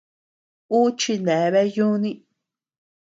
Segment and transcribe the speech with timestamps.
[0.77, 2.11] Uu chineabea yúni.